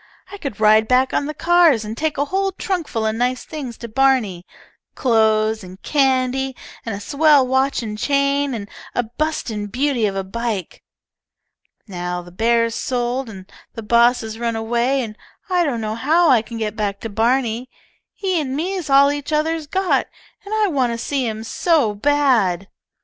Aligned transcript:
I 0.31 0.39
could 0.39 0.59
ride 0.59 0.87
back 0.87 1.13
on 1.13 1.27
the 1.27 1.33
cars 1.35 1.85
and 1.85 1.95
take 1.95 2.17
a 2.17 2.25
whole 2.25 2.53
trunk 2.53 2.87
full 2.87 3.05
of 3.05 3.13
nice 3.13 3.45
things 3.45 3.77
to 3.77 3.87
Barney, 3.87 4.47
clothes, 4.95 5.63
and 5.63 5.79
candy, 5.83 6.55
and 6.83 6.95
a 6.95 6.99
swell 6.99 7.45
watch 7.45 7.83
and 7.83 7.99
chain, 7.99 8.55
and 8.55 8.67
a 8.95 9.03
bustin' 9.03 9.67
beauty 9.67 10.07
of 10.07 10.15
a 10.15 10.23
bike. 10.23 10.81
Now 11.87 12.23
the 12.23 12.31
bear's 12.31 12.73
sold 12.73 13.29
and 13.29 13.47
the 13.75 13.83
boss 13.83 14.21
has 14.21 14.39
run 14.39 14.55
away, 14.55 15.03
and 15.03 15.15
I 15.51 15.63
don't 15.63 15.81
know 15.81 15.93
how 15.93 16.31
I 16.31 16.41
can 16.41 16.57
get 16.57 16.75
back 16.75 16.99
to 17.01 17.07
Barney. 17.09 17.69
Him 18.15 18.41
an 18.47 18.55
me's 18.55 18.89
all 18.89 19.11
each 19.11 19.31
other's 19.31 19.67
got, 19.67 20.07
and 20.43 20.51
I 20.51 20.65
want 20.67 20.91
to 20.93 20.97
see 20.97 21.27
him 21.27 21.43
so 21.43 21.93
bad." 21.93 22.69